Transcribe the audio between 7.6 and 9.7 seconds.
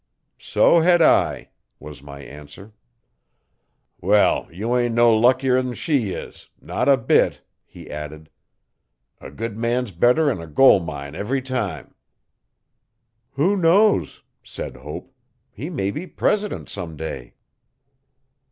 he added. 'A good